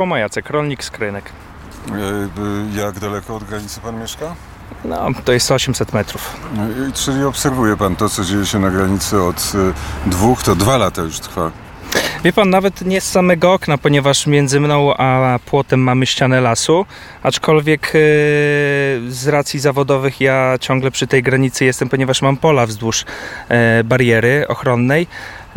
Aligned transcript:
Chłomo 0.00 0.16
Jacek, 0.16 0.50
rolnik 0.50 0.84
z 0.84 0.90
Krynek. 0.90 1.24
E, 2.74 2.80
Jak 2.80 2.98
daleko 2.98 3.36
od 3.36 3.44
granicy 3.44 3.80
pan 3.80 4.00
mieszka? 4.00 4.34
No, 4.84 5.06
to 5.24 5.32
jest 5.32 5.50
800 5.50 5.92
metrów. 5.92 6.36
No 6.54 6.62
Czyli 6.94 7.24
obserwuje 7.24 7.76
pan 7.76 7.96
to, 7.96 8.08
co 8.08 8.24
dzieje 8.24 8.46
się 8.46 8.58
na 8.58 8.70
granicy 8.70 9.22
od 9.22 9.52
e, 10.06 10.10
dwóch, 10.10 10.42
to 10.42 10.56
dwa 10.56 10.76
lata 10.76 11.02
już 11.02 11.20
trwa. 11.20 11.50
Wie 12.24 12.32
pan, 12.32 12.50
nawet 12.50 12.82
nie 12.82 13.00
z 13.00 13.10
samego 13.10 13.52
okna, 13.52 13.78
ponieważ 13.78 14.26
między 14.26 14.60
mną 14.60 14.94
a 14.96 15.38
płotem 15.46 15.80
mamy 15.80 16.06
ścianę 16.06 16.40
lasu, 16.40 16.86
aczkolwiek 17.22 17.86
e, 17.86 17.90
z 19.08 19.28
racji 19.28 19.60
zawodowych 19.60 20.20
ja 20.20 20.54
ciągle 20.60 20.90
przy 20.90 21.06
tej 21.06 21.22
granicy 21.22 21.64
jestem, 21.64 21.88
ponieważ 21.88 22.22
mam 22.22 22.36
pola 22.36 22.66
wzdłuż 22.66 23.04
bariery 23.84 24.48
ochronnej. 24.48 25.06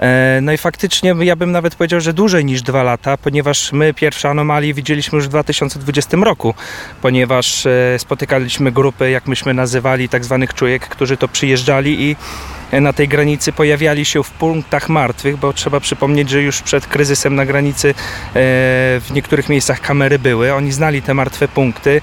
E, 0.03 0.39
No 0.41 0.51
i 0.53 0.57
faktycznie 0.57 1.15
ja 1.19 1.35
bym 1.35 1.51
nawet 1.51 1.75
powiedział, 1.75 2.01
że 2.01 2.13
dłużej 2.13 2.45
niż 2.45 2.61
dwa 2.61 2.83
lata, 2.83 3.17
ponieważ 3.17 3.71
my 3.71 3.93
pierwsze 3.93 4.29
anomalie 4.29 4.73
widzieliśmy 4.73 5.15
już 5.15 5.25
w 5.25 5.29
2020 5.29 6.17
roku, 6.17 6.53
ponieważ 7.01 7.65
e, 7.65 7.99
spotykaliśmy 7.99 8.71
grupy, 8.71 9.09
jak 9.09 9.27
myśmy 9.27 9.53
nazywali, 9.53 10.09
tak 10.09 10.25
zwanych 10.25 10.53
czujek, 10.53 10.87
którzy 10.89 11.17
to 11.17 11.27
przyjeżdżali 11.27 12.01
i 12.01 12.15
na 12.81 12.93
tej 12.93 13.07
granicy 13.07 13.51
pojawiali 13.51 14.05
się 14.05 14.23
w 14.23 14.29
punktach 14.31 14.89
martwych, 14.89 15.37
bo 15.37 15.53
trzeba 15.53 15.79
przypomnieć, 15.79 16.29
że 16.29 16.41
już 16.41 16.61
przed 16.61 16.87
kryzysem 16.87 17.35
na 17.35 17.45
granicy 17.45 17.89
e, 17.89 17.93
w 18.99 19.07
niektórych 19.13 19.49
miejscach 19.49 19.81
kamery 19.81 20.19
były. 20.19 20.53
Oni 20.53 20.71
znali 20.71 21.01
te 21.01 21.13
martwe 21.13 21.47
punkty. 21.47 22.01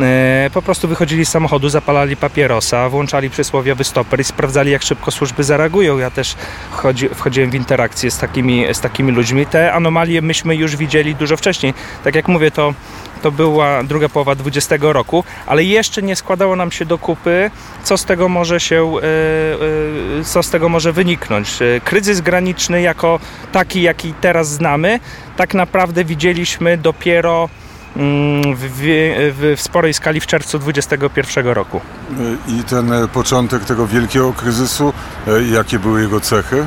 E, 0.00 0.50
Po 0.54 0.62
prostu 0.62 0.88
wychodzili 0.88 1.26
z 1.26 1.28
samochodu, 1.28 1.68
zapalali 1.68 2.16
papierosa, 2.16 2.88
włączali 2.88 3.30
przysłowiowy 3.30 3.84
stoper 3.84 4.20
i 4.20 4.24
sprawdzali, 4.24 4.70
jak 4.70 4.82
szybko 4.82 5.10
służby 5.10 5.44
zareagują. 5.44 5.98
Ja 5.98 6.10
też 6.10 6.36
wchodzi, 6.70 7.08
wchodziłem 7.08 7.50
w 7.50 7.54
interakcję 7.54 8.10
z 8.10 8.18
takimi, 8.18 8.74
z 8.74 8.80
takimi 8.80 9.12
ludźmi. 9.12 9.46
Te 9.46 9.72
anomalie 9.72 10.22
myśmy 10.22 10.56
już 10.56 10.76
widzieli 10.76 11.14
dużo 11.14 11.36
wcześniej. 11.36 11.74
Tak 12.04 12.14
jak 12.14 12.28
mówię, 12.28 12.50
to 12.50 12.74
to 13.22 13.32
była 13.32 13.84
druga 13.84 14.08
połowa 14.08 14.34
20 14.34 14.76
roku, 14.80 15.24
ale 15.46 15.64
jeszcze 15.64 16.02
nie 16.02 16.16
składało 16.16 16.56
nam 16.56 16.72
się 16.72 16.84
do 16.84 16.98
kupy, 16.98 17.50
co 17.84 17.96
z 17.96 18.04
tego 18.04 18.28
może 18.28 18.60
się, 18.60 18.92
e, 18.96 20.20
e, 20.20 20.24
co 20.24 20.42
z 20.42 20.50
tego 20.50 20.68
może 20.68 20.92
wyniknąć. 20.92 21.62
E, 21.62 21.80
Kryzys 21.80 22.20
graniczny 22.20 22.82
jako 22.82 23.20
taki, 23.52 23.82
jaki 23.82 24.14
teraz 24.20 24.48
znamy, 24.48 25.00
tak 25.36 25.54
naprawdę 25.54 26.04
widzieliśmy 26.04 26.76
dopiero 26.76 27.48
mm, 27.96 28.42
w, 28.56 28.60
w, 29.38 29.54
w 29.56 29.60
sporej 29.62 29.94
skali 29.94 30.20
w 30.20 30.26
czerwcu 30.26 30.58
2021 30.58 31.46
roku. 31.46 31.80
I 32.48 32.64
ten 32.64 32.92
początek 33.12 33.64
tego 33.64 33.86
wielkiego 33.86 34.32
kryzysu, 34.32 34.92
jakie 35.52 35.78
były 35.78 36.02
jego 36.02 36.20
cechy? 36.20 36.66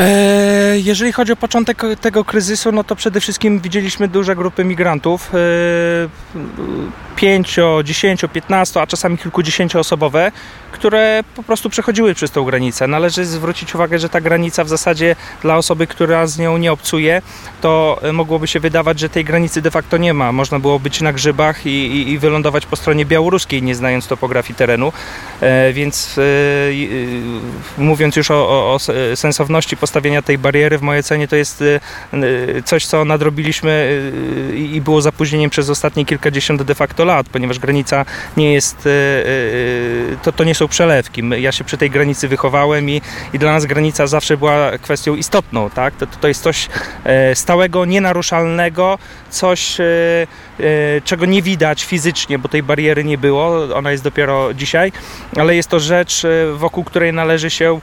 E, 0.00 0.56
Jeżeli 0.76 1.12
chodzi 1.12 1.32
o 1.32 1.36
początek 1.36 1.82
tego 2.00 2.24
kryzysu, 2.24 2.72
no 2.72 2.84
to 2.84 2.96
przede 2.96 3.20
wszystkim 3.20 3.60
widzieliśmy 3.60 4.08
duże 4.08 4.36
grupy 4.36 4.64
migrantów, 4.64 5.30
e, 5.34 5.38
5, 7.16 7.58
10, 7.84 8.24
15, 8.32 8.80
a 8.80 8.86
czasami 8.86 9.18
kilkudziesięcioosobowe, 9.18 10.32
które 10.72 11.24
po 11.36 11.42
prostu 11.42 11.70
przechodziły 11.70 12.14
przez 12.14 12.30
tą 12.30 12.44
granicę. 12.44 12.86
Należy 12.86 13.24
zwrócić 13.24 13.74
uwagę, 13.74 13.98
że 13.98 14.08
ta 14.08 14.20
granica 14.20 14.64
w 14.64 14.68
zasadzie 14.68 15.16
dla 15.42 15.56
osoby, 15.56 15.86
która 15.86 16.26
z 16.26 16.38
nią 16.38 16.58
nie 16.58 16.72
obcuje, 16.72 17.22
to 17.60 17.98
e, 18.02 18.12
mogłoby 18.12 18.46
się 18.46 18.60
wydawać, 18.60 19.00
że 19.00 19.08
tej 19.08 19.24
granicy 19.24 19.62
de 19.62 19.70
facto 19.70 19.96
nie 19.96 20.14
ma. 20.14 20.32
Można 20.32 20.58
było 20.58 20.78
być 20.78 21.00
na 21.00 21.12
grzybach 21.12 21.66
i, 21.66 21.70
i, 21.70 22.10
i 22.10 22.18
wylądować 22.18 22.66
po 22.66 22.76
stronie 22.76 23.06
białoruskiej, 23.06 23.62
nie 23.62 23.74
znając 23.74 24.06
topografii 24.06 24.54
terenu. 24.54 24.92
E, 25.40 25.72
więc 25.72 26.20
mówiąc 27.78 28.16
już 28.16 28.30
o, 28.30 28.34
o, 28.34 28.74
o 28.74 28.78
sensowności 29.14 29.76
postawienia 29.86 30.22
tej 30.22 30.38
bariery, 30.38 30.78
w 30.78 30.82
mojej 30.82 31.00
ocenie 31.00 31.28
to 31.28 31.36
jest 31.36 31.62
e, 31.62 31.80
e, 32.12 32.62
coś, 32.62 32.86
co 32.86 33.04
nadrobiliśmy 33.04 34.00
e, 34.52 34.56
i 34.56 34.80
było 34.80 35.02
zapóźnieniem 35.02 35.50
przez 35.50 35.70
ostatnie 35.70 36.04
kilkadziesiąt 36.04 36.62
de 36.62 36.74
facto 36.74 37.04
lat, 37.04 37.28
ponieważ 37.28 37.58
granica 37.58 38.04
nie 38.36 38.52
jest, 38.52 38.88
to, 40.22 40.32
to 40.32 40.44
nie 40.44 40.54
są 40.54 40.68
przelewki. 40.68 41.22
Ja 41.38 41.52
się 41.52 41.64
przy 41.64 41.76
tej 41.76 41.90
granicy 41.90 42.28
wychowałem 42.28 42.90
i, 42.90 43.02
i 43.32 43.38
dla 43.38 43.52
nas 43.52 43.66
granica 43.66 44.06
zawsze 44.06 44.36
była 44.36 44.78
kwestią 44.78 45.14
istotną, 45.14 45.70
tak? 45.70 45.94
To, 45.94 46.06
to 46.06 46.28
jest 46.28 46.42
coś 46.42 46.68
e, 47.04 47.34
stałego, 47.34 47.84
nienaruszalnego, 47.84 48.98
coś, 49.30 49.80
e, 49.80 49.84
e, 50.60 51.00
czego 51.04 51.26
nie 51.26 51.42
widać 51.42 51.84
fizycznie, 51.84 52.38
bo 52.38 52.48
tej 52.48 52.62
bariery 52.62 53.04
nie 53.04 53.18
było, 53.18 53.74
ona 53.74 53.92
jest 53.92 54.04
dopiero 54.04 54.54
dzisiaj, 54.54 54.92
ale 55.36 55.56
jest 55.56 55.68
to 55.68 55.80
rzecz, 55.80 56.22
wokół 56.54 56.84
której 56.84 57.12
należy 57.12 57.50
się 57.50 57.80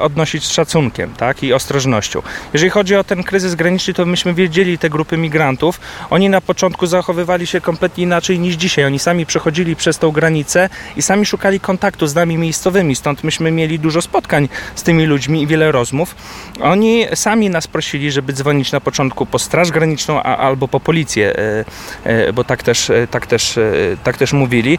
odnosić 0.00 0.44
z 0.44 0.50
szacunkiem 0.50 1.11
tak? 1.16 1.42
i 1.42 1.52
ostrożnością. 1.52 2.22
Jeżeli 2.52 2.70
chodzi 2.70 2.96
o 2.96 3.04
ten 3.04 3.22
kryzys 3.22 3.54
graniczny, 3.54 3.94
to 3.94 4.06
myśmy 4.06 4.34
wiedzieli 4.34 4.78
te 4.78 4.90
grupy 4.90 5.16
migrantów. 5.16 5.80
Oni 6.10 6.28
na 6.28 6.40
początku 6.40 6.86
zachowywali 6.86 7.46
się 7.46 7.60
kompletnie 7.60 8.04
inaczej 8.04 8.38
niż 8.38 8.54
dzisiaj. 8.54 8.84
Oni 8.84 8.98
sami 8.98 9.26
przechodzili 9.26 9.76
przez 9.76 9.98
tą 9.98 10.10
granicę 10.10 10.68
i 10.96 11.02
sami 11.02 11.26
szukali 11.26 11.60
kontaktu 11.60 12.06
z 12.06 12.14
nami 12.14 12.38
miejscowymi, 12.38 12.96
stąd 12.96 13.24
myśmy 13.24 13.50
mieli 13.50 13.78
dużo 13.78 14.02
spotkań 14.02 14.48
z 14.74 14.82
tymi 14.82 15.06
ludźmi 15.06 15.42
i 15.42 15.46
wiele 15.46 15.72
rozmów. 15.72 16.14
Oni 16.60 17.06
sami 17.14 17.50
nas 17.50 17.66
prosili, 17.66 18.12
żeby 18.12 18.32
dzwonić 18.32 18.72
na 18.72 18.80
początku 18.80 19.26
po 19.26 19.38
Straż 19.38 19.70
Graniczną 19.70 20.22
a, 20.22 20.36
albo 20.36 20.68
po 20.68 20.80
policję, 20.80 21.36
e, 21.36 21.64
e, 22.04 22.32
bo 22.32 22.44
tak 22.44 22.62
też, 22.62 22.90
e, 22.90 23.06
tak 23.06 23.26
też, 23.26 23.58
tak 24.04 24.16
też 24.16 24.32
mówili. 24.32 24.78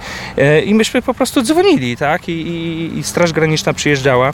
I 0.65 0.75
myśmy 0.75 1.01
po 1.01 1.13
prostu 1.13 1.41
dzwonili, 1.41 1.97
tak? 1.97 2.29
I, 2.29 2.31
i, 2.31 2.97
i 2.97 3.03
Straż 3.03 3.33
Graniczna 3.33 3.73
przyjeżdżała, 3.73 4.33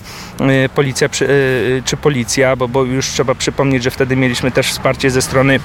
policja 0.76 1.10
przy, 1.10 1.28
czy 1.90 1.98
policja, 1.98 2.56
bo, 2.56 2.68
bo 2.68 2.84
już 2.84 3.08
trzeba 3.08 3.36
przypomnieć, 3.36 3.84
że 3.84 3.92
wtedy 3.92 4.16
mieliśmy 4.16 4.52
też 4.52 4.72
wsparcie 4.72 5.12
ze 5.12 5.22
strony 5.22 5.60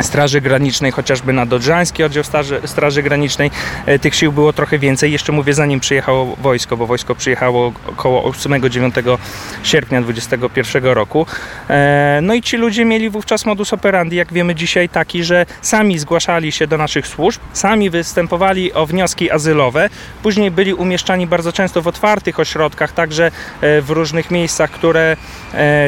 Straży 0.00 0.40
Granicznej, 0.40 0.92
chociażby 0.92 1.32
na 1.32 1.46
Dodrzański 1.46 2.04
oddział 2.04 2.24
Straży, 2.24 2.60
Straży 2.64 3.02
Granicznej. 3.02 3.50
E, 3.86 3.98
Tych 3.98 4.14
sił 4.14 4.32
było 4.32 4.52
trochę 4.52 4.78
więcej. 4.78 5.12
Jeszcze 5.12 5.32
mówię, 5.32 5.54
zanim 5.54 5.80
przyjechało 5.80 6.36
wojsko, 6.36 6.76
bo 6.76 6.86
wojsko 6.86 7.14
przyjechało 7.14 7.72
około 7.86 8.30
8-9 8.30 9.18
sierpnia 9.62 10.02
2021 10.02 10.84
roku. 10.84 11.26
E, 11.70 12.20
No 12.22 12.34
i 12.34 12.42
ci 12.42 12.56
ludzie 12.56 12.84
mieli 12.84 13.10
wówczas 13.10 13.46
modus 13.46 13.72
operandi, 13.72 14.16
jak 14.16 14.32
wiemy 14.32 14.54
dzisiaj, 14.54 14.88
taki, 14.88 15.24
że 15.24 15.46
sami 15.62 15.98
zgłaszali 15.98 16.52
się 16.52 16.66
do 16.66 16.78
naszych 16.78 17.06
służb, 17.06 17.40
sami 17.52 17.90
występowali 17.90 18.72
o 18.72 18.86
wnioski 18.86 19.30
azylowe, 19.30 19.90
później 20.22 20.50
byli 20.50 20.74
umieszczani 20.74 21.26
bardzo 21.26 21.52
często 21.52 21.82
w 21.82 21.88
otwartych 21.88 22.40
ośrodkach, 22.40 22.92
także 22.92 23.26
e, 23.60 23.80
w 23.80 23.90
różnych 23.90 24.30
miejscach, 24.30 24.70
które 24.70 25.16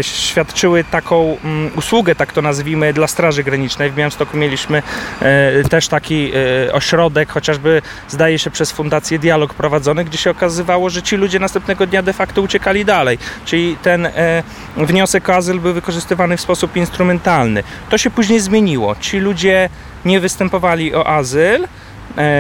świadczyły 0.03 0.85
taką 0.85 1.37
mm, 1.45 1.71
usługę, 1.77 2.15
tak 2.15 2.33
to 2.33 2.43
nazwijmy, 2.43 2.93
dla 2.93 3.07
Straży 3.07 3.45
Granicznej. 3.45 3.91
Białymstoku 3.97 4.37
mieliśmy 4.37 4.83
e, 5.21 5.65
też 5.65 5.89
taki 5.89 6.33
e, 6.69 6.73
ośrodek, 6.73 7.29
chociażby 7.29 7.83
zdaje 8.09 8.39
się 8.39 8.51
przez 8.51 8.73
Fundację 8.73 9.19
Dialog 9.19 9.55
prowadzony, 9.55 10.05
gdzie 10.05 10.19
się 10.19 10.31
okazywało, 10.31 10.91
że 10.91 11.03
ci 11.03 11.17
ludzie 11.17 11.39
następnego 11.39 11.87
dnia 11.87 12.03
de 12.03 12.13
facto 12.13 12.43
uciekali 12.43 12.85
dalej. 12.85 13.19
Czyli 13.45 13.77
ten 13.83 14.07
e, 14.07 14.43
wniosek 14.77 15.29
o 15.29 15.35
azyl 15.35 15.61
był 15.61 15.75
wykorzystywany 15.75 16.37
w 16.37 16.41
sposób 16.41 16.77
instrumentalny. 16.77 17.63
To 17.91 17.99
się 17.99 18.11
później 18.11 18.41
zmieniło. 18.41 18.97
Ci 19.01 19.19
ludzie 19.19 19.69
nie 20.05 20.21
występowali 20.21 20.95
o 20.95 21.07
azyl, 21.07 21.69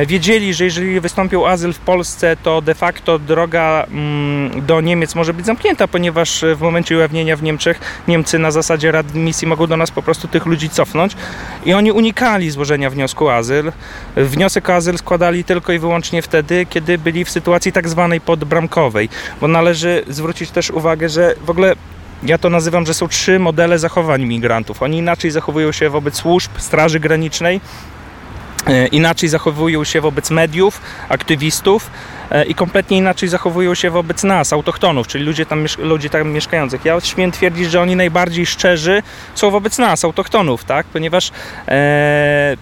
wiedzieli, 0.06 0.54
że 0.54 0.64
jeżeli 0.64 1.00
wystąpią 1.00 1.46
azyl 1.46 1.72
w 1.72 1.78
Polsce, 1.78 2.36
to 2.42 2.62
de 2.62 2.74
facto 2.74 3.18
droga 3.18 3.86
mm, 3.90 4.66
do 4.66 4.80
Niemiec 4.80 5.14
może 5.14 5.34
być 5.34 5.46
zamknięta, 5.46 5.88
ponieważ 5.88 6.42
e, 6.42 6.54
w 6.54 6.60
momencie 6.60 6.96
ujawnienia 6.96 7.36
w 7.36 7.42
Niemczech 7.42 7.80
Niemcy 8.08 8.38
na 8.38 8.50
zasadzie 8.50 8.92
readmisji 8.92 9.48
mogą 9.48 9.66
do 9.66 9.76
nas 9.76 9.90
po 9.90 10.02
prostu 10.02 10.28
tych 10.28 10.46
ludzi 10.46 10.70
cofnąć 10.70 11.16
i 11.64 11.74
oni 11.74 11.92
unikali 11.92 12.50
złożenia 12.50 12.90
wniosku 12.90 13.26
o 13.26 13.34
azyl. 13.34 13.72
Wniosek 14.16 14.70
o 14.70 14.74
azyl 14.74 14.98
składali 14.98 15.44
tylko 15.44 15.72
i 15.72 15.78
wyłącznie 15.78 16.22
wtedy, 16.22 16.66
kiedy 16.70 16.98
byli 16.98 17.24
w 17.24 17.30
sytuacji 17.30 17.72
tak 17.72 17.88
zwanej 17.88 18.20
podbramkowej, 18.20 19.08
bo 19.40 19.48
należy 19.48 20.04
zwrócić 20.08 20.50
też 20.50 20.70
uwagę, 20.70 21.08
że 21.08 21.34
w 21.44 21.50
ogóle 21.50 21.74
ja 22.22 22.38
to 22.38 22.50
nazywam, 22.50 22.86
że 22.86 22.94
są 22.94 23.08
trzy 23.08 23.38
modele 23.38 23.78
zachowań 23.78 24.24
migrantów. 24.24 24.82
Oni 24.82 24.98
inaczej 24.98 25.30
zachowują 25.30 25.72
się 25.72 25.90
wobec 25.90 26.14
służb, 26.14 26.50
Straży 26.58 27.00
Granicznej, 27.00 27.60
E, 27.60 27.95
inaczej 28.92 29.28
zachowują 29.28 29.84
się 29.84 30.00
wobec 30.00 30.30
mediów, 30.30 30.80
aktywistów 31.08 31.90
e, 32.30 32.44
i 32.44 32.54
kompletnie 32.54 32.98
inaczej 32.98 33.28
zachowują 33.28 33.74
się 33.74 33.90
wobec 33.90 34.24
nas, 34.24 34.52
autochtonów, 34.52 35.06
czyli 35.06 35.24
ludzie 35.24 35.46
tam, 35.46 35.66
ludzi 35.78 36.10
tam 36.10 36.30
mieszkających. 36.30 36.84
Ja 36.84 37.00
śmiem 37.00 37.32
twierdzić, 37.32 37.70
że 37.70 37.80
oni 37.80 37.96
najbardziej 37.96 38.46
szczerzy 38.46 39.02
są 39.34 39.50
wobec 39.50 39.78
nas, 39.78 40.04
autochtonów, 40.04 40.64
tak? 40.64 40.86
ponieważ 40.86 41.32
e, 41.68 42.56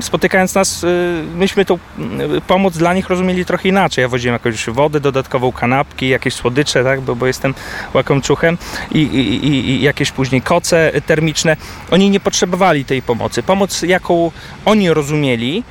spotykając 0.00 0.54
nas, 0.54 0.84
e, 0.84 0.88
myśmy 1.36 1.64
tą 1.64 1.78
mm, 1.98 2.40
pomoc 2.40 2.78
dla 2.78 2.94
nich 2.94 3.08
rozumieli 3.08 3.44
trochę 3.44 3.68
inaczej. 3.68 4.02
Ja 4.02 4.08
woziłem 4.08 4.32
jakąś 4.32 4.66
wodę, 4.66 5.00
dodatkową 5.00 5.52
kanapki, 5.52 6.08
jakieś 6.08 6.34
słodycze, 6.34 6.84
tak? 6.84 7.00
bo, 7.00 7.16
bo 7.16 7.26
jestem 7.26 7.54
łakomczuchem 7.94 8.58
i, 8.92 8.98
i, 8.98 9.46
i, 9.46 9.70
i 9.70 9.82
jakieś 9.82 10.10
później 10.12 10.42
koce 10.42 10.92
termiczne. 11.06 11.56
Oni 11.90 12.10
nie 12.10 12.20
potrzebowali 12.20 12.84
tej 12.84 13.02
pomocy. 13.02 13.42
Pomoc, 13.42 13.82
jaką 13.82 14.30
oni 14.64 14.90
rozumieli, 14.90 15.64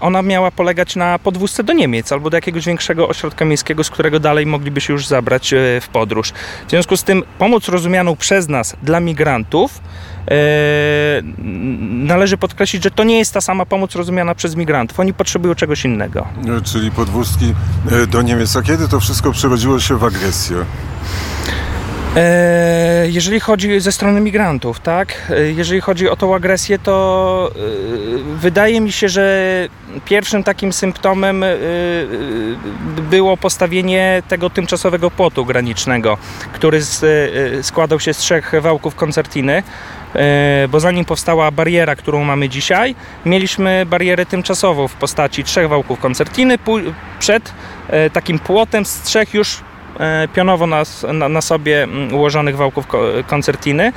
ona 0.00 0.22
miała 0.22 0.50
polegać 0.50 0.96
na 0.96 1.18
podwózce 1.18 1.64
do 1.64 1.72
Niemiec 1.72 2.12
albo 2.12 2.30
do 2.30 2.36
jakiegoś 2.36 2.66
większego 2.66 3.08
ośrodka 3.08 3.44
miejskiego, 3.44 3.84
z 3.84 3.90
którego 3.90 4.20
dalej 4.20 4.46
mogliby 4.46 4.80
się 4.80 4.92
już 4.92 5.06
zabrać 5.06 5.52
e, 5.52 5.80
w 5.80 5.88
podróż. 5.88 6.32
W 6.66 6.70
związku 6.70 6.96
z 6.96 7.04
tym 7.04 7.22
pomoc 7.38 7.68
rozumianą 7.68 8.16
przez 8.16 8.48
nas 8.48 8.76
dla 8.82 9.00
migrantów 9.00 9.80
e, 10.30 10.34
należy 11.88 12.36
podkreślić, 12.36 12.82
że 12.82 12.90
to 12.90 13.04
nie 13.04 13.18
jest 13.18 13.34
ta 13.34 13.40
sama 13.40 13.66
pomoc 13.66 13.94
rozumiana 13.94 14.34
przez 14.34 14.56
migrantów. 14.56 15.00
Oni 15.00 15.14
potrzebują 15.14 15.54
czegoś 15.54 15.84
innego. 15.84 16.26
E, 16.58 16.60
Czyli 16.60 16.90
podwózki 16.90 17.54
e, 17.92 18.06
do 18.06 18.22
Niemiec. 18.22 18.56
A 18.56 18.62
kiedy 18.62 18.88
to 18.88 19.00
wszystko 19.00 19.32
przerodziło 19.32 19.80
się 19.80 19.96
w 19.98 20.04
agresję? 20.04 20.56
E, 22.16 23.08
Jeżeli 23.08 23.40
chodzi 23.40 23.80
ze 23.80 23.92
strony 23.92 24.20
migrantów, 24.20 24.80
tak? 24.80 25.14
E, 25.30 25.52
Jeżeli 25.52 25.80
chodzi 25.80 26.08
o 26.08 26.16
tą 26.16 26.34
agresję, 26.34 26.78
to 26.78 27.50
e, 27.56 27.58
wydaje 28.36 28.80
mi 28.80 28.92
się, 28.92 29.08
że 29.08 29.68
pierwszym 30.04 30.44
takim 30.44 30.72
symptomem 30.72 31.44
było 33.10 33.36
postawienie 33.36 34.22
tego 34.28 34.50
tymczasowego 34.50 35.10
płotu 35.10 35.44
granicznego, 35.44 36.18
który 36.52 36.80
składał 37.62 38.00
się 38.00 38.14
z 38.14 38.18
trzech 38.18 38.52
wałków 38.60 38.94
koncertiny. 38.94 39.62
Bo 40.68 40.80
zanim 40.80 41.04
powstała 41.04 41.50
bariera, 41.50 41.96
którą 41.96 42.24
mamy 42.24 42.48
dzisiaj, 42.48 42.94
mieliśmy 43.26 43.86
barierę 43.86 44.26
tymczasową 44.26 44.88
w 44.88 44.94
postaci 44.94 45.44
trzech 45.44 45.68
wałków 45.68 46.00
koncertiny 46.00 46.58
przed 47.18 47.52
takim 48.12 48.38
płotem 48.38 48.84
z 48.84 49.02
trzech 49.02 49.34
już 49.34 49.60
pionowo 50.34 50.66
na, 50.66 50.82
na, 51.12 51.28
na 51.28 51.40
sobie 51.40 51.82
mm, 51.82 52.14
ułożonych 52.14 52.56
wałków 52.56 52.86
ko- 52.86 53.04
koncertiny. 53.26 53.92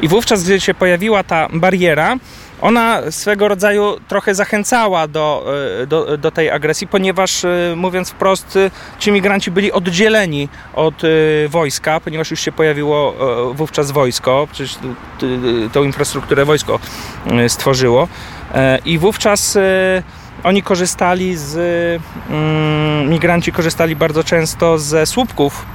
I 0.00 0.08
wówczas, 0.08 0.44
gdy 0.44 0.60
się 0.60 0.74
pojawiła 0.74 1.22
ta 1.22 1.48
bariera, 1.52 2.16
ona 2.60 3.02
swego 3.10 3.48
rodzaju 3.48 3.96
trochę 4.08 4.34
zachęcała 4.34 5.08
do, 5.08 5.46
e, 5.82 5.86
do, 5.86 6.16
do 6.18 6.30
tej 6.30 6.50
agresji, 6.50 6.86
ponieważ 6.86 7.44
e, 7.44 7.48
mówiąc 7.76 8.10
wprost, 8.10 8.56
e, 8.56 8.70
ci 8.98 9.12
migranci 9.12 9.50
byli 9.50 9.72
oddzieleni 9.72 10.48
od 10.74 10.94
e, 11.04 11.08
wojska, 11.48 12.00
ponieważ 12.00 12.30
już 12.30 12.40
się 12.40 12.52
pojawiło 12.52 13.14
e, 13.50 13.54
wówczas 13.54 13.90
wojsko, 13.90 14.48
przecież 14.52 14.78
tą 15.72 15.84
infrastrukturę 15.84 16.44
wojsko 16.44 16.78
e, 17.26 17.48
stworzyło. 17.48 18.08
E, 18.54 18.78
i 18.84 18.98
wówczas 18.98 19.56
e, 19.56 20.02
oni 20.42 20.62
korzystali 20.62 21.36
z, 21.36 21.52
mm, 22.30 23.08
migranci 23.10 23.52
korzystali 23.52 23.96
bardzo 23.96 24.24
często 24.24 24.78
ze 24.78 25.06
słupków, 25.06 25.66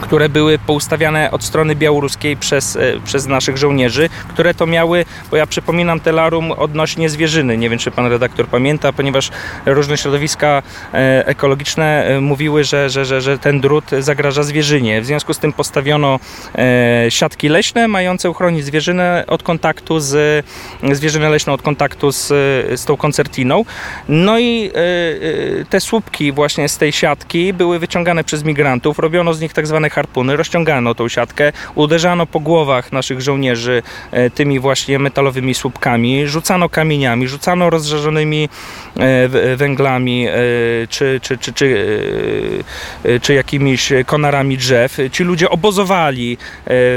które 0.00 0.28
były 0.28 0.58
poustawiane 0.58 1.30
od 1.30 1.44
strony 1.44 1.76
białoruskiej 1.76 2.36
przez, 2.36 2.76
e, 2.76 2.80
przez 3.04 3.26
naszych 3.26 3.56
żołnierzy, 3.56 4.08
które 4.28 4.54
to 4.54 4.66
miały, 4.66 5.04
bo 5.30 5.36
ja 5.36 5.46
przypominam 5.46 6.00
telarum 6.00 6.52
odnośnie 6.52 7.08
zwierzyny, 7.08 7.58
nie 7.58 7.70
wiem 7.70 7.78
czy 7.78 7.90
pan 7.90 8.06
redaktor 8.06 8.46
pamięta, 8.46 8.92
ponieważ 8.92 9.30
różne 9.66 9.96
środowiska 9.96 10.62
e, 10.94 11.26
ekologiczne 11.26 12.04
e, 12.04 12.20
mówiły, 12.20 12.64
że, 12.64 12.90
że, 12.90 13.04
że, 13.04 13.20
że 13.20 13.38
ten 13.38 13.60
drut 13.60 13.84
zagraża 13.98 14.42
zwierzynie. 14.42 15.00
W 15.00 15.06
związku 15.06 15.34
z 15.34 15.38
tym 15.38 15.52
postawiono 15.52 16.20
siatki 17.08 17.48
leśne 17.48 17.88
mające 17.88 18.30
uchronić 18.30 18.64
zwierzynę 18.64 19.24
od 19.26 19.42
kontaktu 19.42 20.00
z 20.00 20.46
zwierzynę 20.92 21.30
leśną 21.30 21.52
od 21.52 21.62
kontaktu 21.62 22.12
z, 22.12 22.26
z 22.80 22.84
tą 22.84 22.96
koncertiną. 22.96 23.64
No 24.08 24.38
i 24.38 24.70
te 25.70 25.80
słupki 25.80 26.32
właśnie 26.32 26.68
z 26.68 26.78
tej 26.78 26.92
siatki 26.92 27.52
były 27.52 27.78
wyciągane 27.78 28.24
przez 28.24 28.44
migrantów, 28.44 28.98
robiono 28.98 29.34
z 29.34 29.40
nich 29.40 29.52
tak 29.52 29.66
zwane 29.66 29.87
harpuny, 29.90 30.36
rozciągano 30.36 30.94
tą 30.94 31.08
siatkę, 31.08 31.52
uderzano 31.74 32.26
po 32.26 32.40
głowach 32.40 32.92
naszych 32.92 33.20
żołnierzy 33.20 33.82
e, 34.10 34.30
tymi 34.30 34.60
właśnie 34.60 34.98
metalowymi 34.98 35.54
słupkami, 35.54 36.26
rzucano 36.26 36.68
kamieniami, 36.68 37.28
rzucano 37.28 37.70
rozżarzonymi 37.70 38.44
e, 38.44 38.48
w- 39.28 39.54
węglami 39.56 40.26
e, 40.28 40.32
czy, 40.88 41.20
czy, 41.22 41.38
czy, 41.38 41.52
czy, 41.52 41.86
e, 43.04 43.10
e, 43.14 43.20
czy 43.20 43.34
jakimiś 43.34 43.92
konarami 44.06 44.56
drzew. 44.58 44.98
Ci 45.12 45.24
ludzie 45.24 45.50
obozowali 45.50 46.32
e, 46.32 46.38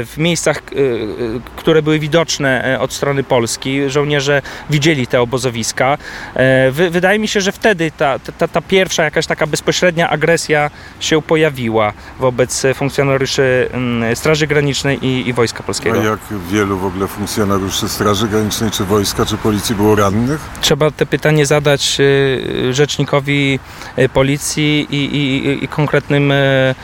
w 0.06 0.14
miejscach, 0.18 0.56
e, 0.58 0.60
e, 0.78 1.40
które 1.56 1.82
były 1.82 1.98
widoczne 1.98 2.64
e, 2.74 2.80
od 2.80 2.92
strony 2.92 3.22
Polski. 3.24 3.90
Żołnierze 3.90 4.42
widzieli 4.70 5.06
te 5.06 5.20
obozowiska. 5.20 5.98
E, 6.34 6.70
wy- 6.70 6.90
Wydaje 6.90 7.18
mi 7.18 7.28
się, 7.28 7.40
że 7.40 7.52
wtedy 7.52 7.90
ta, 7.96 8.18
ta, 8.18 8.48
ta 8.48 8.60
pierwsza 8.60 9.04
jakaś 9.04 9.26
taka 9.26 9.46
bezpośrednia 9.46 10.10
agresja 10.10 10.70
się 11.00 11.22
pojawiła 11.22 11.92
wobec 12.20 12.62
funkcjonariuszy 12.82 13.68
mm, 13.72 14.16
Straży 14.16 14.46
Granicznej 14.46 15.06
i, 15.06 15.28
i 15.28 15.32
Wojska 15.32 15.58
A 15.60 15.62
Polskiego. 15.62 16.02
jak 16.02 16.18
wielu 16.50 16.78
w 16.78 16.84
ogóle 16.84 17.06
funkcjonariuszy 17.06 17.88
Straży 17.88 18.28
Granicznej, 18.28 18.70
czy 18.70 18.84
wojska, 18.84 19.26
czy 19.26 19.36
policji 19.36 19.74
było 19.74 19.94
rannych? 19.94 20.40
Trzeba 20.60 20.90
te 20.90 21.06
pytanie 21.06 21.46
zadać 21.46 21.96
y, 22.00 22.74
rzecznikowi 22.74 23.58
y, 23.98 24.08
policji 24.08 24.86
i, 24.90 25.16
i, 25.16 25.64
i 25.64 25.68
konkretnym 25.68 26.32
y, 26.32 26.74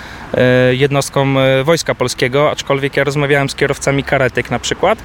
jednostkom 0.71 1.39
Wojska 1.65 1.95
Polskiego, 1.95 2.51
aczkolwiek 2.51 2.97
ja 2.97 3.05
rozmawiałem 3.05 3.49
z 3.49 3.55
kierowcami 3.55 4.05
karetek 4.05 4.51
na 4.51 4.59
przykład, 4.59 4.99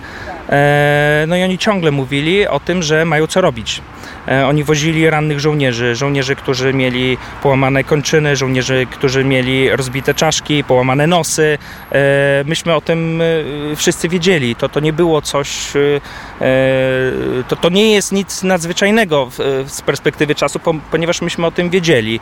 e, 0.50 1.26
no 1.28 1.36
i 1.36 1.44
oni 1.44 1.58
ciągle 1.58 1.92
mówili 1.92 2.48
o 2.48 2.60
tym, 2.60 2.84
że 2.84 3.06
mają 3.06 3.28
co 3.28 3.42
robić. 3.42 3.82
E, 4.28 4.48
Oni 4.48 4.64
wozili 4.64 5.10
rannych 5.10 5.40
żołnierzy, 5.40 5.96
żołnierzy, 5.96 6.36
którzy 6.36 6.74
mieli 6.74 7.18
połamane 7.44 7.84
kończyny, 7.84 8.36
żołnierzy, 8.36 8.88
którzy 8.92 9.24
mieli 9.24 9.70
rozbite 9.70 10.14
czaszki, 10.14 10.64
połamane 10.64 11.08
nosy. 11.08 11.58
E, 11.92 12.44
Myśmy 12.48 12.76
o 12.76 12.82
tym 12.82 13.22
e, 13.22 13.76
wszyscy 13.76 14.10
wiedzieli. 14.10 14.56
To, 14.56 14.70
to 14.70 14.80
nie 14.80 14.94
było 14.94 15.22
coś, 15.22 15.50
to, 17.48 17.56
to 17.56 17.70
nie 17.70 17.94
jest 17.94 18.12
nic 18.12 18.44
nadzwyczajnego 18.44 19.30
z 19.68 19.82
perspektywy 19.82 20.36
czasu, 20.36 20.60
po- 20.60 20.74
ponieważ 20.92 21.22
myśmy 21.22 21.46
o 21.46 21.52
tym 21.52 21.70
wiedzieli. 21.70 22.20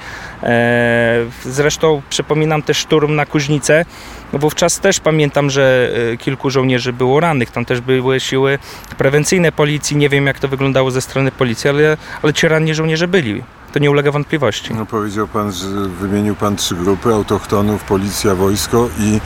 Zresztą 1.45 2.01
przypominam 2.09 2.61
też 2.61 2.77
szturm 2.77 3.15
na 3.15 3.25
Kuźnicę. 3.25 3.85
Wówczas 4.33 4.79
też 4.79 4.99
pamiętam, 4.99 5.49
że 5.49 5.91
kilku 6.19 6.49
żołnierzy 6.49 6.93
było 6.93 7.19
rannych. 7.19 7.51
Tam 7.51 7.65
też 7.65 7.81
były 7.81 8.19
siły 8.19 8.59
prewencyjne 8.97 9.51
policji. 9.51 9.97
Nie 9.97 10.09
wiem, 10.09 10.27
jak 10.27 10.39
to 10.39 10.47
wyglądało 10.47 10.91
ze 10.91 11.01
strony 11.01 11.31
policji, 11.31 11.69
ale, 11.69 11.90
ale 12.23 12.33
ci 12.33 12.47
ranni 12.47 12.75
żołnierze 12.75 13.07
byli. 13.07 13.43
To 13.73 13.79
nie 13.79 13.91
ulega 13.91 14.11
wątpliwości. 14.11 14.73
No, 14.73 14.85
powiedział 14.85 15.27
pan, 15.27 15.51
że 15.51 15.67
wymienił 15.99 16.35
pan 16.35 16.55
trzy 16.55 16.75
grupy, 16.75 17.13
autochtonów, 17.13 17.83
policja, 17.83 18.35
wojsko 18.35 18.89
i 18.99 19.19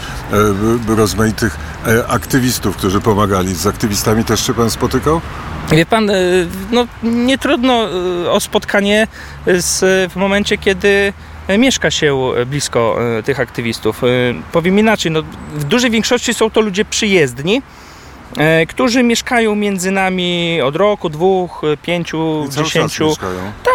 e, 0.89 0.95
rozmaitych 0.95 1.57
e, 1.87 2.07
aktywistów, 2.07 2.77
którzy 2.77 3.01
pomagali. 3.01 3.55
Z 3.55 3.67
aktywistami 3.67 4.23
też 4.23 4.47
się 4.47 4.53
pan 4.53 4.69
spotykał? 4.69 5.21
Wie 5.71 5.85
pan, 5.85 6.09
y, 6.09 6.47
no 6.71 6.87
nie 7.03 7.37
trudno 7.37 7.87
y, 8.25 8.31
o 8.31 8.39
spotkanie 8.39 9.07
z, 9.45 10.11
w 10.11 10.15
momencie, 10.15 10.57
kiedy 10.57 11.13
mieszka 11.57 11.91
się 11.91 12.31
blisko 12.45 12.97
tych 13.25 13.39
aktywistów. 13.39 14.01
Powiem 14.51 14.79
inaczej, 14.79 15.11
no, 15.11 15.21
w 15.53 15.63
dużej 15.63 15.91
większości 15.91 16.33
są 16.33 16.49
to 16.49 16.61
ludzie 16.61 16.85
przyjezdni, 16.85 17.57
e, 17.57 17.84
którzy 18.67 19.03
mieszkają 19.03 19.55
między 19.55 19.91
nami 19.91 20.61
od 20.61 20.75
roku, 20.75 21.09
dwóch, 21.09 21.63
y, 21.63 21.77
pięciu, 21.77 22.45
I 22.45 22.49
dziesięciu. 22.49 23.15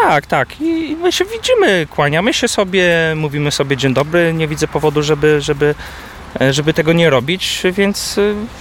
Tak, 0.03 0.27
tak. 0.27 0.61
I 0.61 0.97
my 1.03 1.13
się 1.13 1.25
widzimy, 1.25 1.87
kłaniamy 1.91 2.35
się 2.35 2.49
sobie, 2.49 2.89
mówimy 3.17 3.51
sobie 3.51 3.77
dzień 3.77 3.95
dobry. 3.95 4.33
Nie 4.33 4.49
widzę 4.49 4.69
powodu, 4.69 5.03
żeby, 5.03 5.41
żeby, 5.41 5.75
e, 6.41 6.53
żeby 6.53 6.75
tego 6.75 6.93
nie 6.93 7.11
robić, 7.11 7.63
więc 7.73 8.19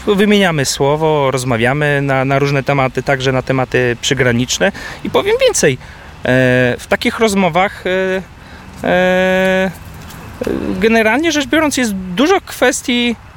e, 0.07 0.15
wymieniamy 0.15 0.65
słowo, 0.65 1.31
rozmawiamy 1.31 2.01
na, 2.01 2.25
na 2.25 2.39
różne 2.39 2.63
tematy, 2.63 3.03
także 3.03 3.31
na 3.31 3.41
tematy 3.41 3.97
przygraniczne. 4.01 4.71
I 5.03 5.09
powiem 5.09 5.35
więcej, 5.41 5.73
e, 5.73 5.77
w 6.79 6.85
takich 6.89 7.19
rozmowach 7.19 7.83
e, 7.87 8.21
e, 8.87 9.71
generalnie 10.79 11.31
rzecz 11.31 11.47
biorąc 11.47 11.77
jest 11.77 11.95
dużo 11.95 12.41
kwestii 12.41 13.15
e, 13.15 13.28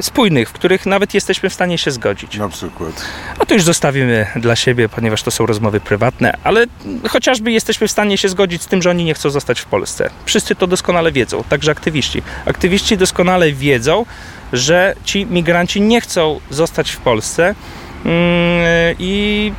spójnych, 0.00 0.48
w 0.48 0.52
których 0.52 0.86
nawet 0.86 1.14
jesteśmy 1.14 1.50
w 1.50 1.54
stanie 1.54 1.78
się 1.78 1.90
zgodzić. 1.90 2.38
Na 2.38 2.48
przykład. 2.48 3.04
No 3.38 3.46
to 3.46 3.54
już 3.54 3.62
zostawimy 3.62 4.26
dla 4.36 4.56
siebie, 4.56 4.88
ponieważ 4.88 5.22
to 5.22 5.30
są 5.30 5.46
rozmowy 5.46 5.80
prywatne, 5.80 6.36
ale 6.44 6.66
chociażby 7.08 7.52
jesteśmy 7.52 7.88
w 7.88 7.90
stanie 7.90 8.18
się 8.18 8.28
zgodzić 8.28 8.62
z 8.62 8.66
tym, 8.66 8.82
że 8.82 8.90
oni 8.90 9.04
nie 9.04 9.14
chcą 9.14 9.30
zostać 9.30 9.60
w 9.60 9.64
Polsce. 9.64 10.10
Wszyscy 10.24 10.54
to 10.54 10.66
doskonale 10.66 11.12
wiedzą, 11.12 11.44
także 11.48 11.70
aktywiści. 11.70 12.22
Aktywiści 12.46 12.96
doskonale 12.96 13.52
wiedzą, 13.52 14.06
że 14.52 14.94
ci 15.04 15.26
migranci 15.26 15.80
nie 15.80 16.00
chcą 16.00 16.40
zostać 16.50 16.90
w 16.90 16.96
Polsce. 16.96 17.54
Mm, 18.04 18.96
I 18.98 19.52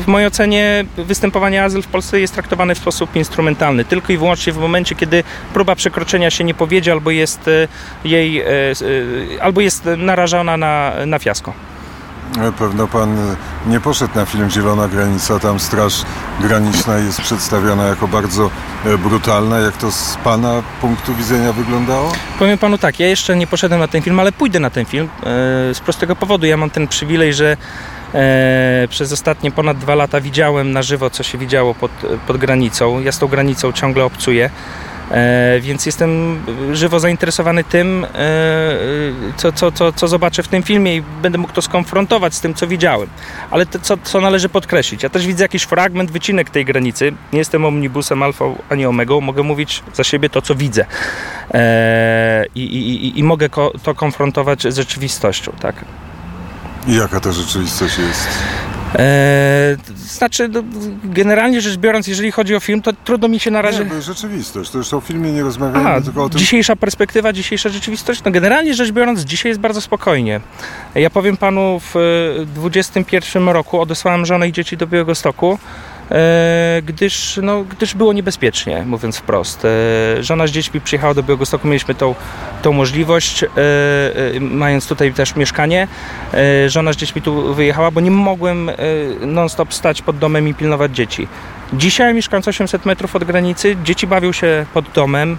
w- 0.00 0.06
mojej 0.06 0.26
ocenie 0.28 0.84
występowanie 0.96 1.64
azyl 1.64 1.82
w 1.82 1.86
Polsce 1.86 2.20
jest 2.20 2.34
traktowane 2.34 2.74
w 2.74 2.78
sposób 2.78 3.16
instrumentalny. 3.16 3.84
Tylko 3.84 4.12
i 4.12 4.16
wyłącznie 4.16 4.52
w 4.52 4.58
momencie, 4.58 4.94
kiedy 4.94 5.24
próba 5.54 5.74
przekroczenia 5.74 6.30
się 6.30 6.44
nie 6.44 6.54
powiedzie, 6.54 6.92
albo 6.92 7.10
jest 7.10 7.48
e, 7.48 7.68
jej, 8.04 8.40
e, 8.40 8.46
e, 8.48 9.42
albo 9.42 9.60
jest 9.60 9.84
narażona 9.96 10.56
na, 10.56 10.92
na 11.06 11.18
fiasko. 11.18 11.52
Pewno 12.58 12.86
pan 12.88 13.16
nie 13.66 13.80
poszedł 13.80 14.14
na 14.14 14.26
film 14.26 14.50
Zielona 14.50 14.88
Granica. 14.88 15.38
Tam 15.38 15.60
Straż 15.60 16.02
Graniczna 16.40 16.98
jest 16.98 17.20
przedstawiana 17.20 17.86
jako 17.86 18.08
bardzo 18.08 18.50
e, 18.84 18.98
brutalna. 18.98 19.58
Jak 19.58 19.76
to 19.76 19.92
z 19.92 20.16
pana 20.24 20.62
punktu 20.80 21.14
widzenia 21.14 21.52
wyglądało? 21.52 22.12
Powiem 22.38 22.58
panu 22.58 22.78
tak, 22.78 23.00
ja 23.00 23.08
jeszcze 23.08 23.36
nie 23.36 23.46
poszedłem 23.46 23.80
na 23.80 23.88
ten 23.88 24.02
film, 24.02 24.20
ale 24.20 24.32
pójdę 24.32 24.60
na 24.60 24.70
ten 24.70 24.84
film 24.84 25.08
e, 25.20 25.20
z 25.74 25.80
prostego 25.80 26.16
powodu. 26.16 26.46
Ja 26.46 26.56
mam 26.56 26.70
ten 26.70 26.88
przywilej, 26.88 27.34
że 27.34 27.56
E, 28.14 28.86
przez 28.90 29.12
ostatnie 29.12 29.50
ponad 29.50 29.78
dwa 29.78 29.94
lata 29.94 30.20
widziałem 30.20 30.72
na 30.72 30.82
żywo, 30.82 31.10
co 31.10 31.22
się 31.22 31.38
widziało 31.38 31.74
pod, 31.74 31.90
pod 32.26 32.36
granicą. 32.36 33.00
Ja 33.00 33.12
z 33.12 33.18
tą 33.18 33.26
granicą 33.26 33.72
ciągle 33.72 34.04
obcuję. 34.04 34.50
E, 35.10 35.60
więc 35.60 35.86
jestem 35.86 36.40
żywo 36.72 37.00
zainteresowany 37.00 37.64
tym, 37.64 38.04
e, 38.04 38.08
co, 39.36 39.52
co, 39.52 39.72
co, 39.72 39.92
co 39.92 40.08
zobaczę 40.08 40.42
w 40.42 40.48
tym 40.48 40.62
filmie 40.62 40.96
i 40.96 41.02
będę 41.22 41.38
mógł 41.38 41.52
to 41.52 41.62
skonfrontować 41.62 42.34
z 42.34 42.40
tym, 42.40 42.54
co 42.54 42.66
widziałem. 42.66 43.08
Ale 43.50 43.66
to, 43.66 43.78
co, 43.78 43.96
co 43.96 44.20
należy 44.20 44.48
podkreślić, 44.48 45.02
ja 45.02 45.08
też 45.08 45.26
widzę 45.26 45.44
jakiś 45.44 45.62
fragment, 45.62 46.10
wycinek 46.10 46.50
tej 46.50 46.64
granicy. 46.64 47.12
Nie 47.32 47.38
jestem 47.38 47.64
omnibusem 47.64 48.22
alfa 48.22 48.44
ani 48.68 48.86
omegą, 48.86 49.20
mogę 49.20 49.42
mówić 49.42 49.82
za 49.94 50.04
siebie 50.04 50.30
to, 50.30 50.42
co 50.42 50.54
widzę. 50.54 50.86
E, 51.54 52.46
I, 52.54 52.62
i, 52.62 53.18
i 53.18 53.22
mogę 53.22 53.48
ko, 53.48 53.72
to 53.82 53.94
konfrontować 53.94 54.62
z 54.62 54.76
rzeczywistością, 54.76 55.52
tak? 55.60 55.84
I 56.86 56.96
jaka 56.96 57.20
ta 57.20 57.32
rzeczywistość 57.32 57.98
jest? 57.98 58.28
Eee, 58.94 59.76
znaczy, 59.96 60.48
no, 60.48 60.62
generalnie 61.04 61.60
rzecz 61.60 61.76
biorąc, 61.76 62.06
jeżeli 62.06 62.32
chodzi 62.32 62.54
o 62.54 62.60
film, 62.60 62.82
to 62.82 62.92
trudno 63.04 63.28
mi 63.28 63.40
się 63.40 63.50
na 63.50 63.62
razie. 63.62 63.84
Nie, 63.84 64.02
rzeczywistość. 64.02 64.70
To 64.70 64.78
już 64.78 64.94
o 64.94 65.00
filmie 65.00 65.32
nie 65.32 65.42
rozmawiamy, 65.42 65.88
Aha, 65.88 66.00
tylko 66.00 66.24
o 66.24 66.28
tym. 66.28 66.38
Dzisiejsza 66.38 66.76
perspektywa, 66.76 67.32
dzisiejsza 67.32 67.68
rzeczywistość. 67.68 68.22
No, 68.24 68.30
generalnie 68.30 68.74
rzecz 68.74 68.92
biorąc, 68.92 69.20
dzisiaj 69.20 69.50
jest 69.50 69.60
bardzo 69.60 69.80
spokojnie. 69.80 70.40
Ja 70.94 71.10
powiem 71.10 71.36
panu, 71.36 71.80
w 71.94 71.94
2021 72.54 73.48
roku 73.48 73.80
odesłałem 73.80 74.26
żonę 74.26 74.48
i 74.48 74.52
dzieci 74.52 74.76
do 74.76 74.86
Białego 74.86 75.14
Stoku. 75.14 75.58
E, 76.10 76.82
gdyż, 76.86 77.40
no, 77.42 77.64
gdyż 77.64 77.94
było 77.94 78.12
niebezpiecznie, 78.12 78.82
mówiąc 78.86 79.16
wprost. 79.16 79.64
E, 79.64 80.22
żona 80.22 80.46
z 80.46 80.50
dziećmi 80.50 80.80
przyjechała 80.80 81.14
do 81.14 81.22
Białegostoku, 81.22 81.68
mieliśmy 81.68 81.94
tą, 81.94 82.14
tą 82.62 82.72
możliwość, 82.72 83.44
e, 83.44 83.48
mając 84.40 84.86
tutaj 84.86 85.12
też 85.12 85.36
mieszkanie. 85.36 85.88
Żona 86.66 86.92
z 86.92 86.96
dziećmi 86.96 87.22
tu 87.22 87.54
wyjechała, 87.54 87.90
bo 87.90 88.00
nie 88.00 88.10
mogłem 88.10 88.70
non-stop 89.20 89.74
stać 89.74 90.02
pod 90.02 90.18
domem 90.18 90.48
i 90.48 90.54
pilnować 90.54 90.96
dzieci. 90.96 91.28
Dzisiaj 91.72 92.14
mieszkam 92.14 92.42
800 92.46 92.86
metrów 92.86 93.16
od 93.16 93.24
granicy, 93.24 93.76
dzieci 93.84 94.06
bawią 94.06 94.32
się 94.32 94.66
pod 94.74 94.84
domem, 94.94 95.38